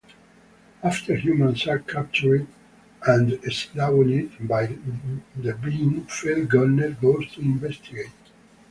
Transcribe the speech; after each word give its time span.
After 0.81 1.13
humans 1.15 1.67
are 1.67 1.77
captured 1.77 2.47
and 3.05 3.39
swallowed 3.53 4.31
by 4.39 4.75
the 5.35 5.53
being, 5.53 6.05
Phil 6.05 6.47
Gottner 6.47 6.99
goes 6.99 7.31
to 7.35 7.41
investigate. 7.41 8.09